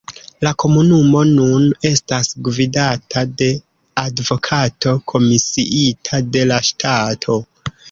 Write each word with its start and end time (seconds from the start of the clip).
La 0.45 0.51
komunumo 0.61 1.19
nun 1.31 1.67
estas 1.89 2.31
gvidata 2.47 3.23
de 3.43 3.51
advokato 4.05 4.97
komisiita 5.15 6.25
de 6.35 6.49
la 6.55 6.61
ŝtato. 6.73 7.41